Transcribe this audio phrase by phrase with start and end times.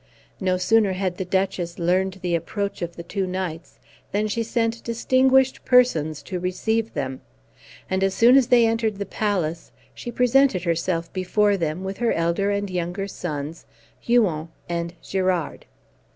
[0.39, 3.77] No sooner had the Duchess learned the approach of the two knights,
[4.11, 7.21] than she sent distinguished persons to receive them;
[7.87, 12.13] and as soon as they entered the palace she presented herself before them, with her
[12.13, 13.67] elder and younger sons,
[13.99, 15.67] Huon and Girard.